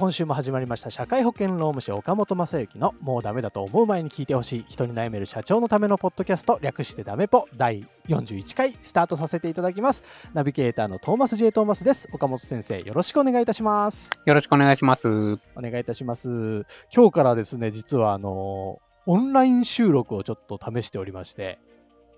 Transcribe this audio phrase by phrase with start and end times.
[0.00, 10.02] 今週も始まりました社会保険労務士岡本正幸のもうダメだと思う前に聞いてほしい人に悩める社長のためのポッドキャスト略してダメポ第41回スタートさせていただきます。
[10.32, 12.08] ナビゲーターのトーマス J トーマスです。
[12.14, 14.08] 岡本先生よろしくお願いいたします。
[14.24, 15.06] よろしくお願いします。
[15.54, 16.64] お願いいたします。
[16.90, 21.58] 今日からですね実はあのオンライン収録をちょっと試しておりまして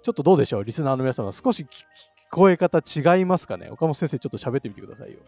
[0.05, 1.84] ちょっとどうでしょうリスナーの皆様少し聞
[2.30, 3.70] こえ方違いますかね？
[3.70, 5.19] 岡本先生ちょっと喋ってみてくださいよ。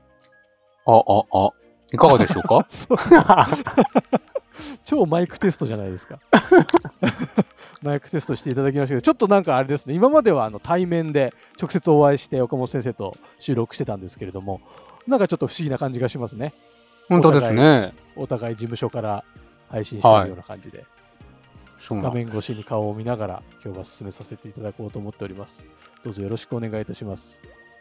[0.86, 1.63] あ、あ、あ、
[1.94, 2.66] いかがでしょうか？
[4.84, 6.18] 超マイクテストじゃないですか。
[7.82, 14.60] マイクテストしていただきましたけど、ちょっとなんかあれですね、今まではあの対面で直接お会いして岡本先生と収録してたんですけれども、
[15.06, 16.54] なんかちょっと不思議な感じがしますね。
[17.08, 17.92] 本当ですね。
[18.16, 19.24] お互い事務所から
[19.70, 20.84] 配信しているような感じで、
[21.76, 25.66] そうなん画面越しに顔を見ながら今日は進めさせていただこうと思っております。
[26.04, 27.40] どうぞよろしくお願いいたします。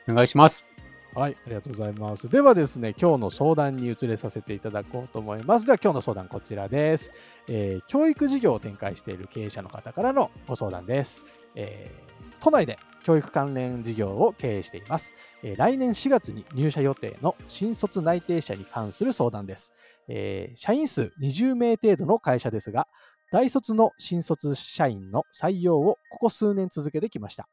[0.09, 0.72] お願いします。
[1.15, 2.27] はい、ありがとうございます。
[2.27, 5.65] ではですね、今日の相談に移れさせていただこうと思います。
[5.65, 7.11] では今日の相談こちらです。
[7.47, 11.21] えー教育事業を展開している経営者の方からのご相談です。
[11.53, 15.13] えー都内で教育関連事業を経営しています。
[15.43, 19.71] えー来年4月に入社予定の新卒内定者に関する相談です。
[20.07, 22.87] え社員数20名程度の会社ですが、
[23.31, 27.47] 大卒の新卒社員の採用をここ数年続けてきました。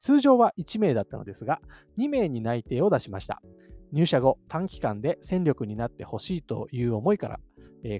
[0.00, 1.60] 通常は1名だったのですが、
[1.98, 3.42] 2名に内定を出しました。
[3.92, 7.40] 入社後、短期間で戦力になってほしいという思いから、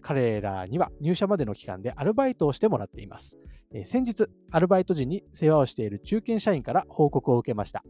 [0.02, 3.38] 彼らには入社までの期間でアルバイトをしてもらっています。
[3.84, 7.84] 先日、アルバイト時に世話をしている中堅社員から報告を受けました。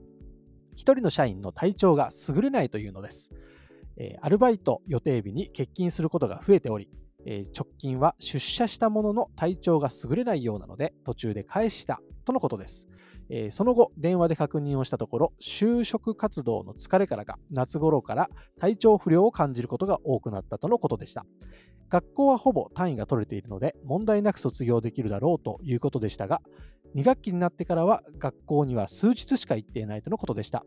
[0.76, 3.30] 一人の社員の体調が優れないというのです。
[4.20, 6.88] アルバイト予定日に欠勤することが増えており、
[7.26, 12.86] 直近は出社したものの体調が優れないようなので途中で返したとのことです。
[13.30, 21.26] えーその後、電話で確認をしたところ、就職活動の疲れからか、夏頃から体調不良を感じることが多くなったとのことでした。
[21.88, 26.42] 学校はほぼ単位が取れているので、問題なく卒業できるだろうということでしたが、
[26.94, 30.64] 2学期になってからは学校には数日しか行っていないとのことでした。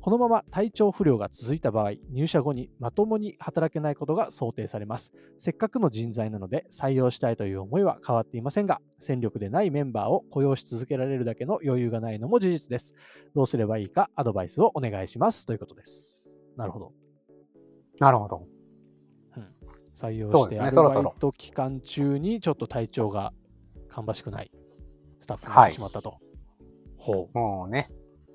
[0.00, 5.12] このまま体調不良が続いた場合、入社後にまともに働けないことが想定されます。
[5.38, 12.94] せっかくの人材なので採用したいという思いは変わっていませんが、戦力でないメンバーを雇用し続けられるだけの余裕がないのも事実です。
[13.34, 16.34] どうすればいいかアドバイスをお願いしますということです。
[16.56, 16.92] なるほど。
[17.98, 18.46] なるほど。
[19.94, 23.32] 採用そうですしてアルねそろそろバイト期間中にちょっと体調が
[23.90, 24.50] 芳しくない
[25.18, 26.16] スタッフになってしまったと。
[26.96, 27.38] ほう。
[27.38, 27.86] もうね、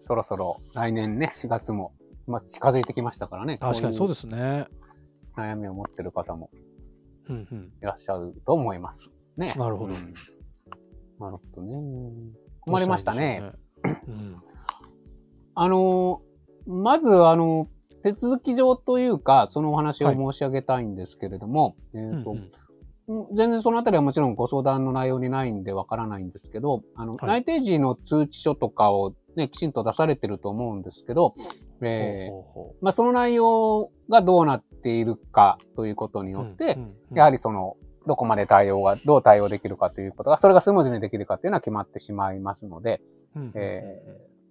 [0.05, 1.91] そろそろ来年ね、4月も、
[2.27, 3.57] まあ、近づいてきましたからね。。
[3.57, 4.67] 確かにそうですすね。
[5.35, 6.51] 悩みを持ってる方も。
[7.27, 7.33] い
[7.81, 9.11] らっしゃると思います。
[9.35, 9.51] ね。
[9.57, 10.01] なるほどうん
[11.19, 11.73] なるほどね。
[12.61, 13.51] 困りましたね。
[15.55, 17.65] あのー、まず、あの、
[18.03, 22.51] 手続き上というか、そのお話を申し上げたいんですけれども、えっ、と、うんうんうん
[23.35, 31.33] 全然そのあたりはもちろんご相談の内容にないんでわからないんですけど、あの、はい内定時の通知書とかをね、きちんと出されてると思うんですけど、
[31.81, 32.29] え
[32.81, 36.77] まあ、その内容がどうなっているかということにうよって、
[37.11, 43.01] やはりその、どこまで対応が、どう対応できるかということが、それがスムーズにできるかというのは決まってしまいますので、
[43.55, 44.01] え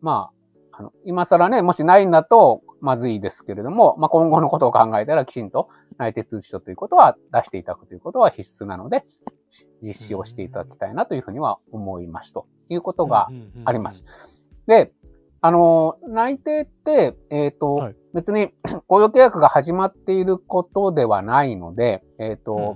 [0.00, 0.31] ま
[0.73, 9.03] あ、あの、今更ね、もしないんだと、まずいですけれども、まあ、今後のことを考えたらきちんと内定通知書ということは出していただくということは必須なので、
[9.49, 13.29] し実施をしていただきたいなというふうには思いますということが
[13.64, 14.34] あります。。
[14.66, 14.93] で、
[15.40, 17.96] あの、内定って、えっ、と、はい。
[18.14, 18.50] 別に
[18.87, 22.75] 雇用契約が始まっていることではないので、えっ、と、うん。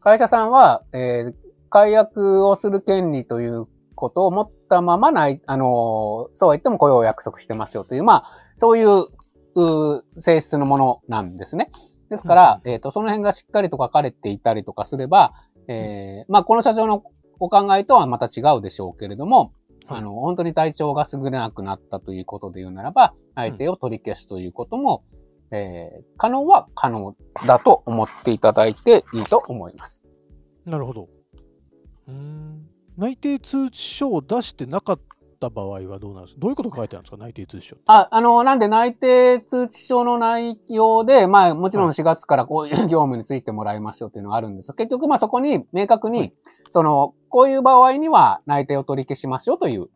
[0.00, 8.24] 会社さんは、えー解約をする権利ということを持ったままない、あの、そうは言っても雇用を約束してますよという、まあ、
[8.56, 9.08] そういう、
[9.58, 11.70] う性質のものなんですね。
[12.10, 15.32] ですから、えっ、と、その辺がしっかりと書かれていたりとかすれば、
[15.68, 17.02] えーまあ、この社長の
[17.38, 19.52] お考えとはまた違うでしょうけれども、
[19.86, 25.04] はいあの、本当に体調が優れなくなったということで言うならば、相手を取り消すということも、
[25.52, 27.14] えー可能は可能
[27.46, 30.04] だと思っていただいていいと思います。
[30.64, 31.08] なるほど。
[32.08, 35.00] うーん内定通知書を出してなかっ
[35.38, 36.40] た場合はどうなんですか？
[36.40, 37.16] どういうことが書いてあるんですか？
[37.16, 37.76] 内定通知書。
[37.86, 46.32] あ、あの、なんで内定通知書の内容で、まあもちろん4月からこういう業務についてもらいますよっていうのがあるんです結局まあそこに明確に、はい
[46.70, 49.88] その、こういう場合には内定を取り消しますよという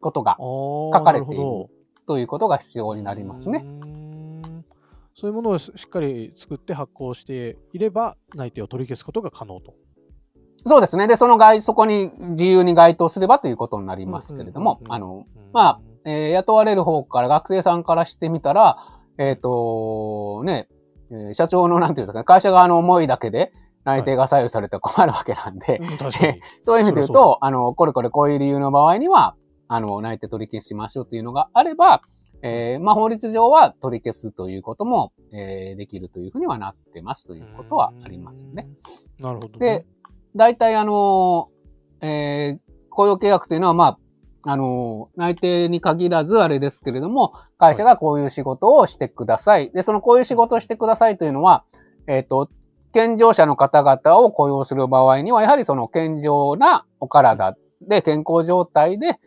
[0.00, 1.42] ことが、書書かれている
[2.06, 3.64] ということが必要になりますね。。
[5.16, 9.74] そういうものをしっかり作って発行していれば内定を取り消すことが可能と。
[10.64, 11.06] そうですね。
[11.06, 18.78] で、その該、そこに自由に該当すればということになりますけれども、あの、まあ、えー雇われる方から、学生さんからしてみたら、
[19.18, 20.68] えっ、と、ね、
[21.10, 23.52] えー社長のなんていうんですかね、会社側の思いだけで
[23.84, 26.40] 内定が左右されて困るわけなんで、うん確かに。
[26.62, 29.34] そういう意味で言うと、あの、これこれこういう理由の場合には、
[29.68, 32.00] あの、内定取り消しましょうというのがあれば、
[32.42, 38.68] えーまあ、法律上は取り消すということも、えーできるというふうにはなってますということはありますよね。
[39.18, 39.86] なるほど、でね。、
[40.34, 41.48] 大体あの、
[42.00, 42.64] えー
[42.94, 43.98] 雇用契約というのは、ま
[44.46, 49.70] あ、あの、内定に限らずあれですけれども、会社がこういう仕事をしてください。
[49.72, 51.64] で、そのこういう仕事をしてくださいというのは、
[52.06, 52.48] えっ、と、
[52.92, 57.56] 健常者の方々を雇用する場合には、やはりその健常なお体
[57.88, 59.18] で健康状態で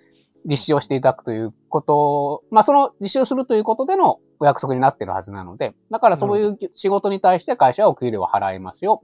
[0.49, 9.01] 実施をしていただくということを、まあその実施をするということでのお約束になっているはずなので、だからそういう仕事に対して会社はお給料を払いますよ。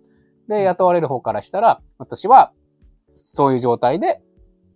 [0.48, 2.52] で、雇われる方からしたら、私は
[3.10, 4.22] そういう状態で、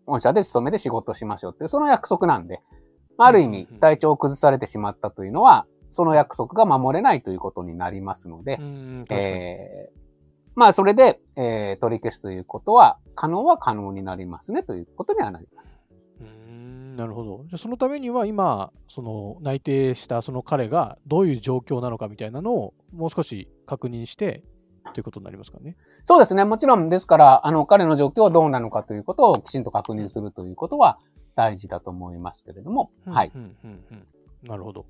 [0.06, 2.62] 御社で勤めて仕事をしましょうっていう、その約束なんで、
[3.18, 8.58] まあある意味体調を崩されてしまったというのは、その約束が守れないということになりますので
[9.16, 9.98] えー
[10.58, 15.80] まあそれで、えー取り消すということは、可能は可能になりますねということにはなります。
[16.20, 17.44] うーんなるほど。
[17.44, 24.44] じゃあそのためには今、その内定したその彼がどういう状況なのかみたいなのをもう少し確認して
[24.94, 25.76] ということになりますかね。
[26.04, 26.46] そうですね。
[26.46, 31.00] もちろん、ですから、あの、彼の状況はどうなのかということをきちんと確認するということは
[31.36, 33.32] 大事だと思いますけれども、はい。
[33.34, 34.06] うんうんうんうん
[34.44, 34.86] なるほど。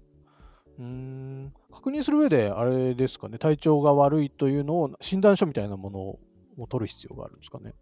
[0.77, 6.19] うーん確認する上で、あれですかね、体調が悪いというのを診断書みたいなものを
[6.67, 7.73] 取る必要があるんですかね。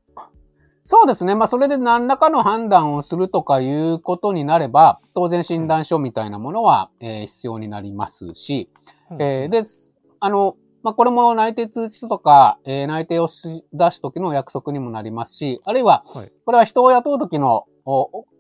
[0.87, 1.33] そうですね。
[1.33, 8.69] まあ、それで何らかの判断をするとかいうことになれば、当然診断書みたいなものは、えー必要になりますし、
[9.19, 9.63] えーで、
[10.19, 17.65] あの、まあ、これも内定通知書とか、えー内定をし出すときの約束にもなりますし、あるいははい、これは人を雇うときの、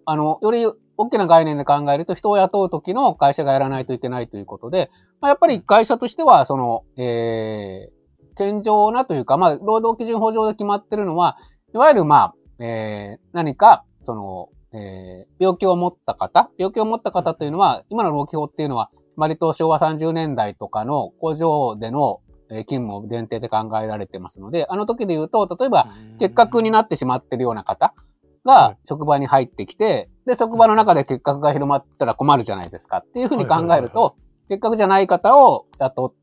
[0.05, 0.63] あの、より
[0.95, 11.37] 大きな概念で考えると、人を雇うときの会社がやらないといけないということで、まあ、やっぱり会社としては、その、えー、健常なというか、まあ、労働基準法上で決まってるのは、
[11.73, 22.19] いわゆる、まあ、えー、何か、その、えー、病気を持った方、病気を持った方というのは、今の労基法っていうのは、割と昭和30年代とかの工場での
[22.49, 25.87] えー勤務を前提で考えられてますので、あの時で言うと、例えば、
[26.19, 28.47] 結核になってしまってるような方はい。
[28.47, 34.15] が職場に入ってきて、で、職場の中で結核が広まったら困るじゃないですかっていうふうに考えると、
[34.47, 36.13] 結核じゃない方を雇っ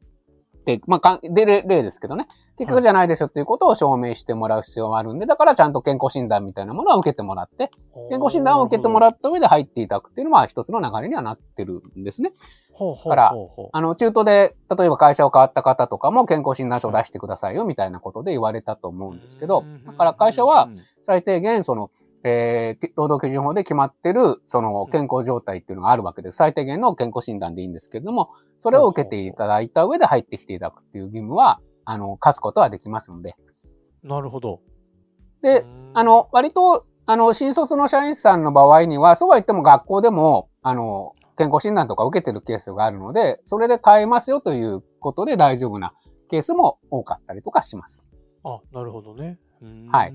[0.65, 2.27] て、まあで例例ですけどね、
[2.57, 7.71] 結核じゃないでしょっていうことを証明してもらう必要があるんで、だからちゃんと健康診断みたいなものは受けてもらって、
[8.11, 12.33] 健康診断を受けてもらった上で入っていただくっていうのは一つの流れにはなってるんですね。
[12.73, 13.35] ほうほうから
[13.73, 20.69] あの、中途で、例えば会社を変わった方とかも健康診断書を出してくださいよみたいなことで言われたと思うんですけど、だから会社は、
[21.03, 21.91] 最低限、その、
[22.25, 26.37] えー、労働基準法で決まってる、その、健康状態っていうのがあるわけです。
[26.37, 33.35] 最低限の健康診断でいいんですけれども、それを受けていただいた上で入ってきていただくっていう義務は、あの、課すことはできますので。
[34.05, 34.61] なるほど。
[35.43, 45.93] で、うんあ、の、割と、あの、新卒の社員さんの場合には、そうは言っても学校でも、あの、健康診断とか受けてるケースがあるので、それで変えますよということで大丈夫な
[46.29, 48.09] ケースも多かったりとかします。
[48.45, 49.39] あ、なるほどね。
[49.91, 50.15] はい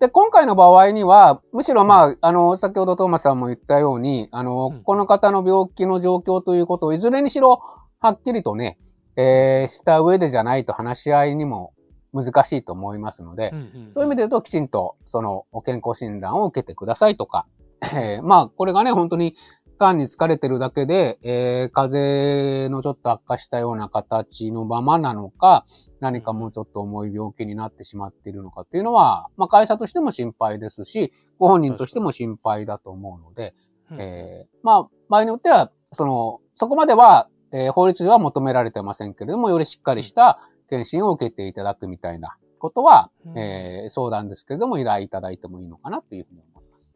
[0.00, 4.82] で、今回の場合には、むしろまあ、あの、先ほどトーマスさんも言ったように、あの、うん。
[4.82, 7.60] この方の病気の状況ということをいずれにしろ、
[8.00, 8.78] はっきりとね、
[9.16, 11.74] えー、した上でじゃないと話し合いにも
[12.14, 17.46] 難しいと思いますので、うんうんそういう意味で言うと、きちんと、その、健康診断を受けてくださいとか、
[17.94, 19.34] えーまあ、これがね、本当に、
[19.80, 25.64] 単に疲れてるだけで、えー、風邪のちょっと悪化したような形のままなのか、
[26.00, 33.54] 何かもうちょっと重い病気になってしまっているのかっていうのは、まあ、会社としても心配ですし、ご本人としても心配だと思うので、
[33.90, 46.92] うんえーまあ、場合によっては、その、そこまでは、えー法律上は求められてませんけれども、よりしっかりした検診を受けていただくみたいなことは、うんえー相談ですけれども、依頼いただいてもいいのかなというふうに思います。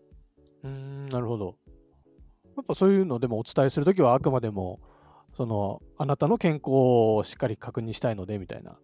[0.65, 1.57] うーんなるほど。
[2.57, 4.81] やっぱそういうのでもお伝えするときはあくまでも
[5.37, 6.71] その、あなたの健康
[7.17, 8.77] をしっかり確認したいので、みたいな。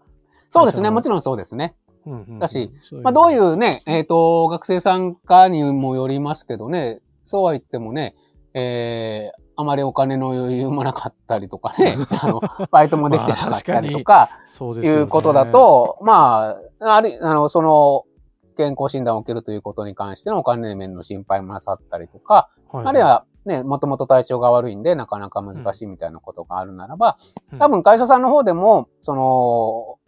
[0.49, 0.91] そうですね。
[0.91, 1.75] もちろんそうですね。
[2.07, 8.15] うんうんうんだし、そうまあ、どういうね、えっ、と、学生さんかにもよりますけどね、そうは言ってもね、
[8.55, 18.05] えー、あまりお金の余裕もなかったりとかね、 あの、バイトもできてなかったりとか、そうですよねいうことだ、と、まあ、ある、あの、その、
[18.57, 27.17] 健康診断を受けるということに関してのお金面の心配もなさったりとか、はいあるいはね、もともと体調が悪いんで、なかなか難しいみたいなことがあるならば、
[27.53, 27.59] うん。
[27.59, 29.99] 多分会社さんの方でも、その、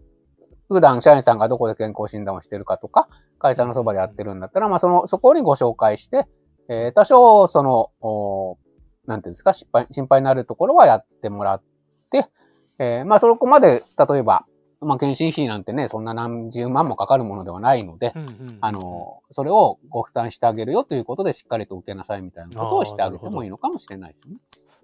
[0.68, 3.08] 普段社員さんがどこで健康診断をしてるかとか、
[3.38, 6.26] 会社のそばでやってるんだったら、まあその、そこにご紹介して、
[6.68, 8.58] えー多少、その、お
[9.06, 11.62] なんていうんですか、心配、心配になるところはやってもらっ
[12.10, 12.26] て、
[12.80, 14.44] えーまあそこまで、例えば、
[14.82, 18.28] まあ検診費なんてね、そんな何十万もかかるものではないので、うんうん
[18.60, 24.36] あの、それをご負担してあげるよということで、しっかりと受けなさいみたいなことをしてあげてもいいのかもしれないですね。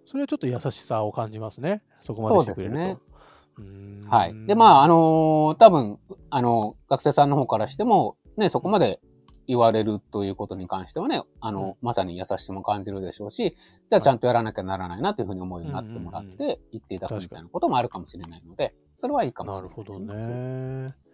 [0.06, 1.82] それはちょっと優しさを感じますね。
[2.00, 2.76] そこまでしてくれると。
[2.76, 3.12] そうです
[3.58, 4.46] うーんはい。
[4.46, 5.98] で、まあ、あのー多分、
[6.30, 9.00] あの、学生さんの方からしても、ね、そこまで
[9.48, 21.08] 言われるということに関してはね、あの、まさに優しさも感じるでしょうし、じゃあちゃんとやらなきゃならないなというふうに思うようになってもらって、言っていただくみたいなこともあるかもしれないので、それはいいかもしなるほれないですどね。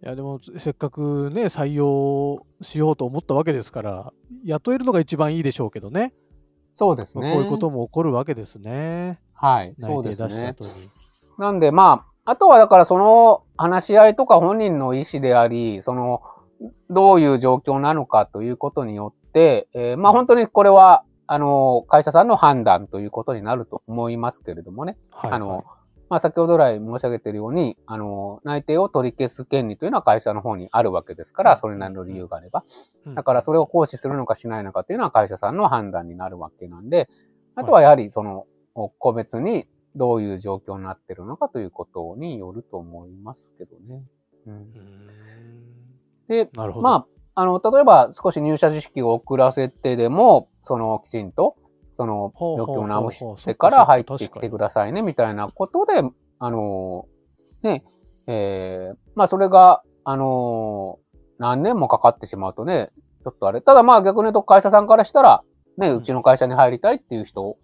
[0.00, 4.12] いやでもせっかくね採用しようと思ったわけですから
[4.44, 6.14] 雇えるのが一番いいでしょうけどね
[6.74, 7.26] そうですね。
[7.26, 9.74] まあこういうことも起こるわけですねはい。
[9.76, 10.54] 内そうですね
[11.38, 16.20] なんで、まあ、あとはだからその話し合いとか本人の意思であり、その、
[16.90, 24.96] どういう状況なのかということによって、えーまあ本当にこれは、あの、会社さんの判断ということになると思いますけれどもね。
[25.10, 25.64] はいあの、
[26.08, 32.62] まあ先ほど来申し上げているように、あの、内定を取り消す権利というのは会社の方にあるわけですから、それなりの理由があれば。
[33.04, 37.08] うんだからそれを行使するのかしないのかというのは会社さんの判断になるわけなんで、
[37.54, 38.46] あとはやはりその、
[38.98, 44.02] 個別にどういう状況になってるのかということによると思いますけどね。
[44.46, 44.66] うん
[46.28, 46.82] で、なるほど。
[46.82, 51.54] まあ、あの、例えば少し入社時期を遅らせてでも、その、きちんと、
[51.92, 55.94] その、ほうほうほうほう状況を直してかから入ってきてくださいね、みたいなことで、
[56.38, 57.06] あの、
[57.62, 57.84] ね、
[58.28, 60.98] えーまあ、それが、あの、
[61.38, 62.90] 何年もかかってしまうとね、
[63.22, 63.60] ちょっとあれ。
[63.60, 65.40] ただまあ逆に言うと会社さんからしたら、
[65.76, 67.56] ね、うちの会社に入りたいっていう人を、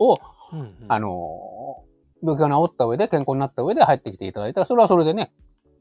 [0.52, 0.76] うんうん。
[0.88, 1.83] あの、
[2.23, 5.33] 病気が治った上で、健康になった上で入ってきていただいたら、それはそれでね、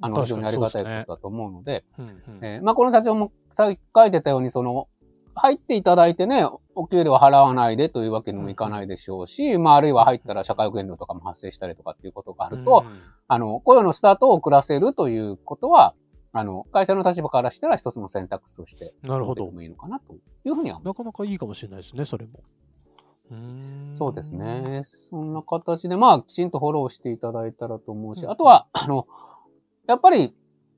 [0.03, 2.45] あの、非常にありがたいことだと思うので、うんうん。
[2.45, 4.89] えーまあ、この社長もさっき書いてたように、その、
[5.36, 6.45] 入っていただいてね、
[6.75, 12.93] お給料払わないでというわけにもいかないでしょうし、まあ、あるいは入ったら社会保険料とかも発生したりとかっていうことがあると、うん
[13.29, 15.95] あの、雇用のスタートを遅らせるということは、
[16.33, 19.51] あの、会社の立場からしたら一つの選択肢として、なるほど。
[19.62, 20.17] いいのかなとい
[20.50, 22.41] うふうには思いなかなかいいかもしれないですねそれも。
[23.31, 24.83] うそうですね。
[24.83, 28.31] そんな形で、まあ、きちんとフォローしていただいたらと思うし、うん。
[28.31, 29.07] あとは、あの、
[29.87, 30.33] やっぱり、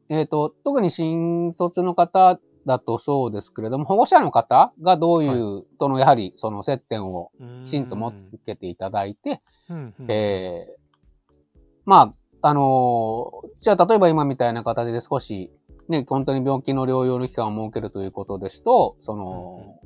[0.09, 7.31] えっ、と、特に新卒の方だとそうですけれども、保護者の方がどういう、との、やはり、その接点を
[7.63, 9.39] きちんと持つけていただいて、
[10.07, 10.85] えー
[11.85, 15.51] まあ、あのーじゃあ、例えば今みたいな形で少し、
[15.87, 19.79] ね、本当に病気の療養の期間を設けるということですと、その、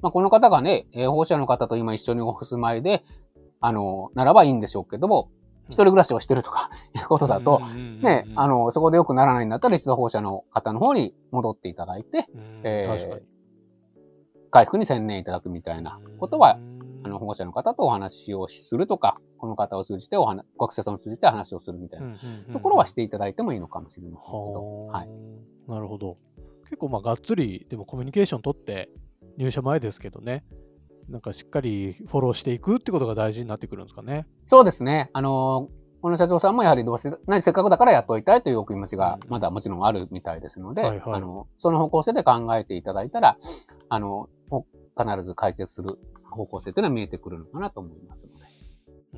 [0.00, 3.04] まあ、この方がね、えー保護者の方と今一緒にお住まいで、
[3.60, 5.30] あのーならばいいんでしょうけども、
[5.70, 7.60] 一人暮らしをしてるとか、 いうことだと、
[8.02, 13.22] ね、あの、の、そこで良くならないんだったら一度保護者の方の方に戻っていただいて、うんえー
[14.52, 16.58] 回復に専念いただくみたいなことは、
[17.04, 22.14] あの、保護者の方とお話をするとか、この方を通じてお話、学生さんを通じて話をするみたいな
[22.52, 24.98] ところはしていただいてもいいのかもしれませんけど、はあ。
[24.98, 25.08] はい。
[25.68, 26.16] なるほど。
[26.64, 28.90] 結構まあがっつりでもコミュニケーション取って
[29.36, 30.44] 入社前ですけどね、
[31.10, 34.26] なんかしっかりフォローしていくってことが大事になってくるんですかね。
[34.46, 35.10] そうですね。
[35.12, 43.36] あのーこの社長さんもやはりどうして、何せっかくだから雇いたいというお気持ちがうんまだもちろんあるみたいですので、はいはいあの、その方向性で考えていただいたら、
[43.90, 44.64] あの、ほ
[44.98, 45.88] 必ず解決する
[46.30, 48.46] 方向性というのは見えてくるのかなと思いますので。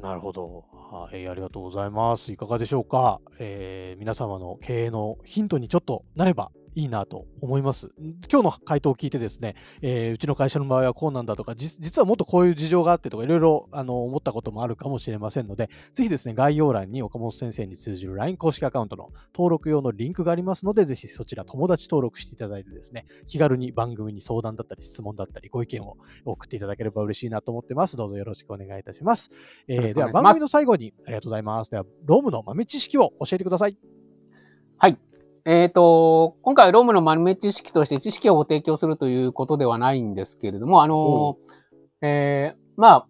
[0.01, 0.65] なるほど。
[0.73, 2.33] はい、ありがとうございます。
[2.33, 7.91] いかがでしょうか、えー皆様の経営のヒントにちょっとなればいいなと思います。
[8.31, 27.97] 今日の回答を聞いてですね、えーうちの会社の場合はこうなんだとか、じ実はもっとこういう事情があってとか、いろいろあの思ったこともあるかもしれませんので、ぜひですね、概要欄に岡本先生に通じる LINE 公式アカウントの登録用のリンクがありますので、ぜひそちら友達登録していただいてですね、気軽に番組に相談だったり質問だったりご意見を送っていただければ嬉しいなと思ってます。
[27.97, 29.31] どうぞよろしくお願いいたします。
[29.69, 31.71] えーでは番組の最後にありがとうございます。
[31.71, 33.77] では、ロームの豆知識を教えてください。
[34.79, 34.99] はい。
[35.45, 43.07] えっ、と、今回ロームの豆知識として知識をご提供するということではないんですけれども、あのーえーまあ、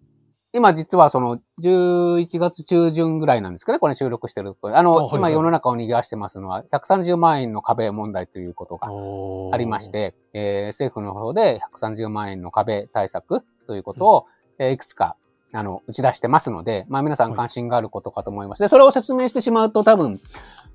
[0.51, 4.55] 今実はその11月中旬ぐらいなんですかね、これ収録してる。
[4.61, 8.87] あの、あはいはい今世の中を賑わしてますのは、130万円の壁問題ということが
[9.51, 9.89] ありまし。
[9.89, 14.25] て、えー政府の方で130万円の壁対策ということを、
[14.59, 15.15] えーいくつか、
[15.53, 18.61] あの、打ち出してますので、まあ皆さん関心があることかと思います。
[18.61, 20.15] で、それを説明してしまうと多分、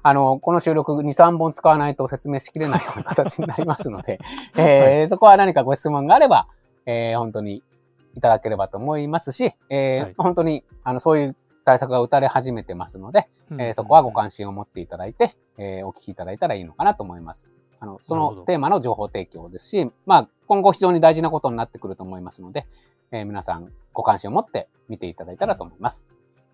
[0.03, 4.19] あの、この収録2、3本使わないと説明しきれないような形になりますので、
[4.57, 6.47] えーそこは何かご質問があれば、
[6.87, 7.63] えー本当に
[8.15, 10.15] いただければと思いますし、えーはい。
[10.19, 13.61] 本当に、あの、そういう対策が打たれ始めてますので、うん。
[13.61, 17.49] えーそこはご関心を持っていただいて、えーお聞きいただいたらいいのかなと思います。
[17.81, 22.67] あの、そのテーマの情報提供ですし、まあ、今後非常に大事なことになってくると思いますので、
[23.13, 26.09] えー皆さんご関心を持って見ていただいたらと思います。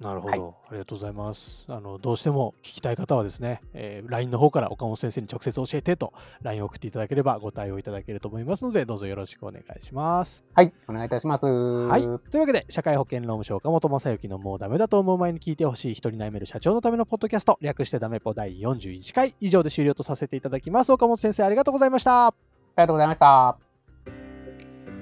[0.05, 1.65] なるほど、はいありがとうございます。
[1.69, 10.45] あのどうしても聞きたい方はですね、えー LINE の方から岡本先生に直接教えてと LINE を送っていただければご対応いただけると思いますので、どうぞよろしくお願いします。
[10.53, 11.47] はい、お願いいたします。
[11.47, 11.89] は。
[11.89, 20.93] はいというわけで、社会保険労務省岡本正幸のもうダメだと思う前に聞いてほしい人に悩める社長のためのポッドキャスト、略してダメポ第41回以上で終了とさせていただきます。
[20.93, 22.27] 岡本先生、ありがとうございました。
[22.27, 23.57] ありがとうございました。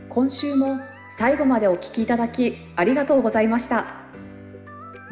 [0.09, 0.79] 今週も
[1.09, 4.02] 最後までお聞きいただきありがとうございました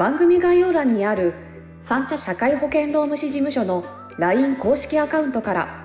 [0.01, 1.35] 番組概要欄にある
[1.83, 3.85] 三茶社会保険労務士事務所の
[4.17, 5.85] LINE 公式アカウントから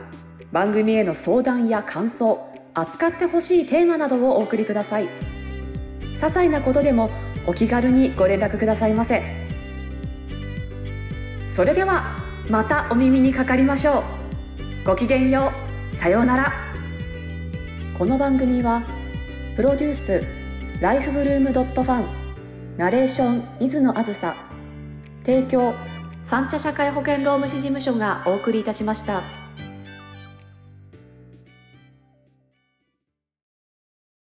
[0.53, 5.10] 番組への相談や感想扱ってほしいテーマなどをお送りください。
[6.13, 7.10] 些細なことでも
[7.45, 9.22] お気軽にご連絡くださいませ。
[11.50, 14.03] それではまたお耳にかかりましょう。
[14.86, 15.51] ごきげんよ
[15.93, 15.98] う。
[15.98, 16.53] さようなら。
[17.98, 18.81] この番組は
[19.57, 20.24] プロデュース
[20.79, 22.25] ライフブルームドットファン
[22.77, 24.36] ナレーション水野あずさ
[25.25, 25.74] 提供
[26.25, 29.45] 三茶社会保険労務士事務所がお送りいたしました。